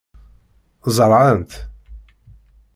Zerɛent. 0.95 1.51